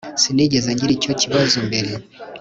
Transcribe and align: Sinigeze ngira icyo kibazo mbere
Sinigeze 0.21 0.69
ngira 0.75 0.91
icyo 0.97 1.13
kibazo 1.21 1.57
mbere 1.67 1.91